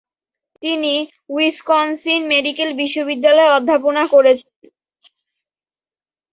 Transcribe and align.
তিনি 0.63 0.93
উইসকনসিন-মেডিসন 1.29 2.69
বিশ্ববিদ্যালয়ে 2.81 3.53
অধ্যাপনা 3.57 4.03
করেছেন। 4.13 4.53